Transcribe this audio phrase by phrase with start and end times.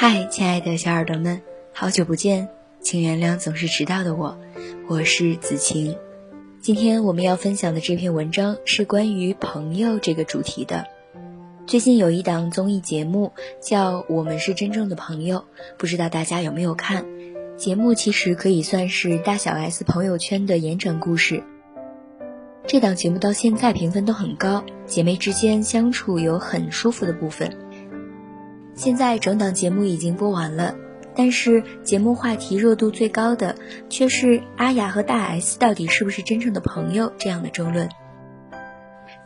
[0.00, 2.48] 嗨，亲爱的小耳朵们，好久不见，
[2.80, 4.38] 请原谅总是迟到的我，
[4.86, 5.96] 我是子晴。
[6.62, 10.86] 今天我们要分享的这篇文章是关于朋友这个主题的。
[11.66, 15.38] 最近有一档综艺节目叫《我们是真正的朋友》，
[15.76, 17.04] 不知道大家有没有看？
[17.56, 21.42] 节目其实可以算是大小 S 朋友圈的延展故事。
[22.68, 27.56] 这档节目到现在评分都很高，姐妹之间相处有很舒服的部分。
[28.78, 30.76] 现在整档节目已经播完了，
[31.16, 33.56] 但是节目话题热度最高的
[33.90, 37.88] 却是阿雅和大 S 到底是不是真正的朋友这样的争论。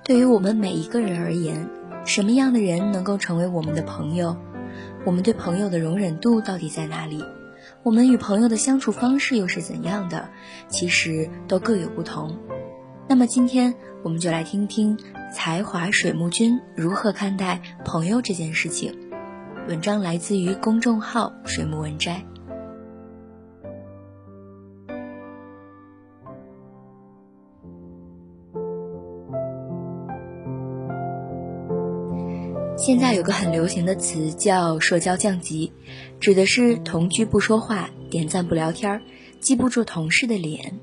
[0.03, 1.69] 对于我们每一个人而言，
[2.07, 4.35] 什么样的人能够成为我们的朋友？
[5.05, 7.23] 我们对朋友的容忍度到底在哪里？
[7.83, 10.31] 我们与朋友的相处方式又是怎样的？
[10.69, 12.39] 其实都各有不同。
[13.07, 14.99] 那么今天我们就来听听
[15.31, 18.97] 才华水木君如何看待朋友这件事情。
[19.69, 22.21] 文章来自于公众号水木文摘。
[32.77, 35.73] 现在有个很流行的词叫“社交降级”，
[36.19, 39.01] 指的是同居不说话、点赞不聊天、
[39.39, 40.81] 记不住同事的脸，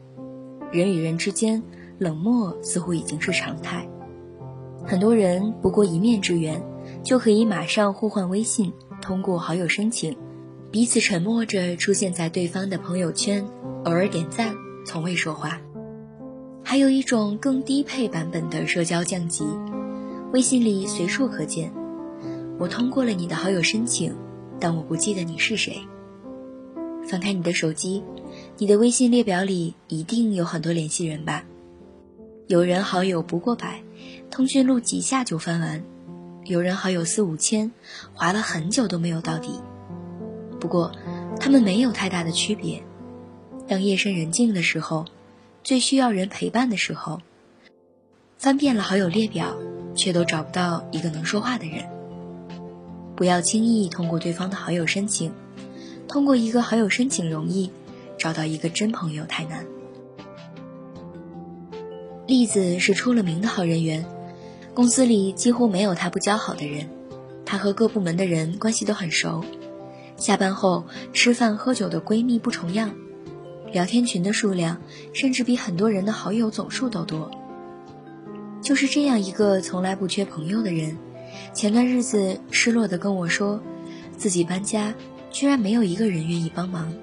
[0.72, 1.62] 人与人之间。
[1.98, 3.86] 冷漠似乎已经是常态，
[4.86, 6.64] 很多人不过一面之缘，
[7.04, 10.16] 就可以马上互换微信，通过好友申请，
[10.72, 13.46] 彼此沉默着出现在对方的朋友圈，
[13.86, 15.60] 偶尔点赞，从未说话。
[16.64, 19.44] 还有一种更低配版本的社交降级，
[20.32, 21.72] 微信里随处可见，
[22.60, 24.14] 我通过了你的好友申请，
[24.60, 25.80] 但我不记得你是谁。
[27.08, 28.04] 翻开你的手机，
[28.60, 31.44] 你的微信列表里一定有很多联系人吧。
[32.46, 33.82] 有人好友不过百，
[34.30, 35.82] 通讯录几下就翻完；
[36.50, 37.72] 有人好友四五千，
[38.16, 39.62] 划了很久都没有到底。
[40.60, 40.92] 不过，
[41.40, 42.82] 他们没有太大的区别。
[43.68, 45.06] 当夜深人静的时候，
[45.64, 47.22] 最需要人陪伴的时候，
[48.40, 49.56] 翻遍了好友列表，
[49.94, 51.86] 却都找不到一个能说话的人。
[53.16, 55.32] 不要轻易通过对方的好友申请，
[56.08, 57.70] 通过一个好友申请容易，
[58.18, 59.68] 找到一个真朋友太难。
[62.26, 64.04] 栗子是出了名的好人缘，
[64.74, 66.90] 公司里几乎没有她不交好的人，
[67.46, 69.44] 她和各部门的人关系都很熟，
[70.16, 72.92] 下班后吃饭喝酒的闺蜜不重样，
[73.74, 74.82] 聊天群的数量
[75.14, 77.30] 甚至比很多人的好友总数都多。
[78.62, 80.98] 就是这样一个从来不缺朋友的人，
[81.54, 83.62] 前段日子失落的跟我说，
[84.18, 84.94] 自己搬家
[85.32, 86.94] 居然没有一个人愿意帮忙。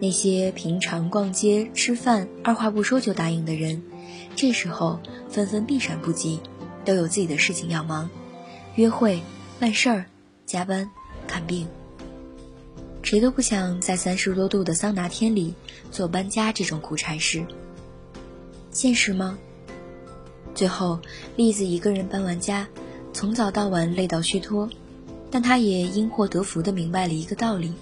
[0.00, 3.82] 那些平常逛街吃饭二话不说就答应的人。
[4.40, 6.40] 这时候纷纷避闪不及，
[6.82, 8.08] 都有自己的事情要忙，
[8.74, 9.20] 约会、
[9.58, 10.06] 办事儿、
[10.46, 10.90] 加班、
[11.26, 11.68] 看病。
[13.02, 15.52] 谁都不想在三十多度的桑拿天里
[15.90, 17.44] 做搬家这种苦差事。
[18.70, 19.38] 现实吗？
[20.54, 20.98] 最后，
[21.36, 22.66] 栗子一个人搬完家，
[23.12, 24.70] 从早到晚累到虚脱，
[25.30, 27.74] 但她也因祸得福的明白了一个道理：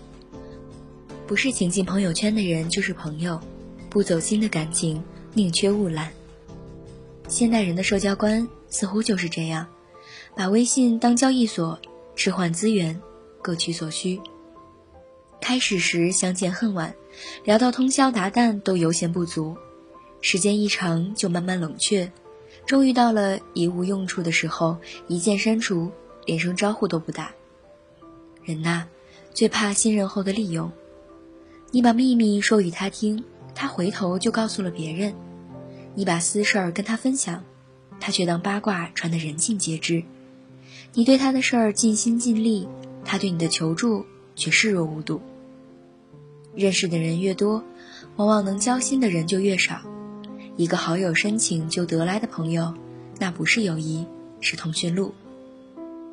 [1.24, 3.40] 不是请进朋友圈的人就是朋友，
[3.88, 5.00] 不走心的感情
[5.34, 6.10] 宁缺毋滥。
[7.28, 9.66] 现代人的社交观似乎就是这样，
[10.34, 11.78] 把微信当交易所，
[12.16, 12.98] 置换资源，
[13.42, 14.18] 各取所需。
[15.38, 16.94] 开始时相见恨晚，
[17.44, 19.54] 聊到通宵达旦都油钱不足，
[20.22, 22.10] 时间一长就慢慢冷却，
[22.64, 25.92] 终于到了一无用处的时候，一键删除，
[26.24, 27.30] 连声招呼都不打。
[28.42, 28.86] 人呐，
[29.34, 30.72] 最怕信任后的利用。
[31.70, 33.22] 你把秘密说与他听，
[33.54, 35.14] 他回头就告诉了别人。
[35.94, 37.44] 你把私事儿跟他分享，
[38.00, 40.04] 他却当八卦传得人尽皆知；
[40.94, 42.68] 你对他的事儿尽心尽力，
[43.04, 44.06] 他对你的求助
[44.36, 45.20] 却视若无睹。
[46.54, 47.62] 认识的人越多，
[48.16, 49.80] 往往能交心的人就越少。
[50.56, 52.74] 一个好友申请就得来的朋友，
[53.18, 54.06] 那不是友谊，
[54.40, 55.14] 是通讯录。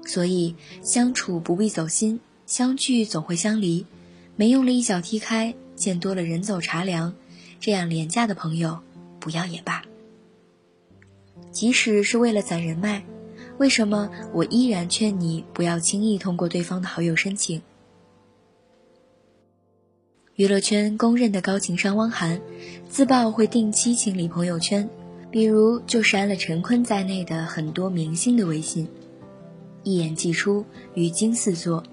[0.05, 3.85] 所以相处不必走心，相聚总会相离。
[4.35, 7.15] 没用了一脚踢开，见多了人走茶凉，
[7.59, 8.79] 这样廉价的朋友。
[9.25, 9.81] 不要也罢。
[11.51, 13.03] 即使是为了攒人脉，
[13.57, 17.59] 为什么我依然劝你不要轻易通过对方的好友申请？
[20.35, 22.39] 娱乐圈公认的高情商汪涵，
[22.87, 24.87] 自曝会定期清理朋友圈，
[25.31, 28.87] 比如就删了陈坤在内的很多明星的微信，
[29.81, 30.63] 一言既出，
[30.93, 31.83] 语惊四座。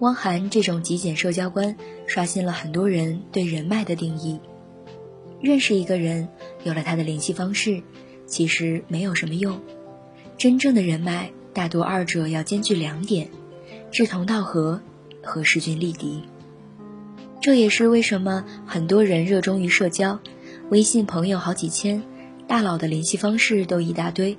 [0.00, 1.74] 汪涵这种极简社交观，
[2.06, 4.38] 刷新了很多人对人脉的定义。
[5.40, 6.28] 认识一个人，
[6.64, 7.82] 有了他的联系方式，
[8.26, 9.60] 其实没有什么用。
[10.38, 13.28] 真正的人脉，大多二者要兼具两点：
[13.90, 14.80] 志同道合
[15.22, 16.22] 和势均力敌。
[17.40, 20.18] 这也是为什么很多人热衷于社交，
[20.70, 22.02] 微信朋友好几千，
[22.48, 24.36] 大佬的联系方式都一大堆，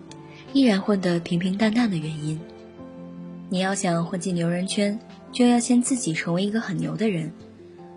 [0.54, 2.40] 依然混得平平淡淡的原因。
[3.50, 5.00] 你要想混进牛人圈，
[5.32, 7.32] 就要先自己成为一个很牛的人，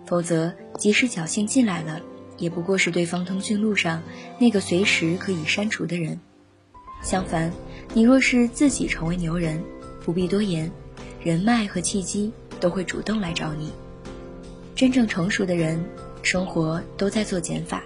[0.05, 1.99] 否则即使侥幸进来了，
[2.39, 4.01] 也不过是对方通讯录上
[4.39, 6.19] 那个随时可以删除的人。
[7.03, 7.51] 相反，
[7.93, 9.63] 你若是自己成为牛人，
[10.03, 10.71] 不必多言，
[11.23, 13.71] 人脉和契机都会主动来找你。
[14.75, 15.83] 真正成熟的人，
[16.23, 17.83] 生活都在做减法，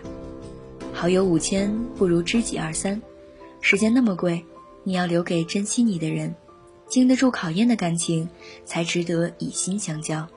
[0.94, 3.01] 好友五千不如知己二三。
[3.61, 4.44] 时间那么贵，
[4.83, 6.33] 你要留给珍惜你的人。
[6.88, 8.29] 经得住考验的感情，
[8.65, 10.27] 才值得以心相交。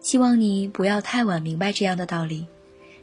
[0.00, 2.46] 希望你不要太晚明白这样的道理：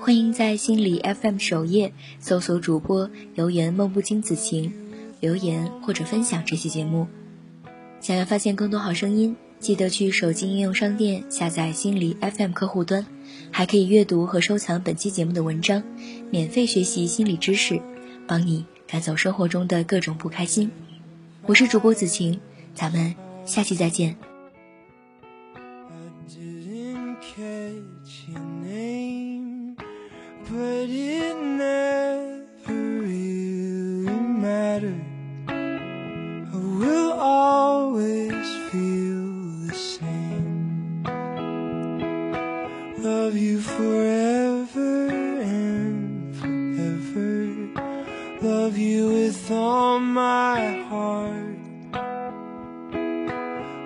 [0.00, 4.72] 欢迎在心理 FM 首页搜索主播“留言梦不惊子晴”，
[5.20, 7.06] 留言或者分享这期节目。
[8.00, 13.04] 想要发现更多好声音，记得去手机应用商店下载心理 FM 客户端，
[13.50, 15.82] 还可以阅读和收藏本期节目的文章，
[16.30, 17.82] 免费学习心理知识，
[18.26, 20.70] 帮你赶走生活中的各种不开心。
[21.44, 22.40] 我是主播子晴，
[22.74, 23.14] 咱们
[23.44, 24.29] 下期再见。
[50.00, 51.58] my heart.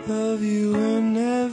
[0.08, 1.43] Love you and never.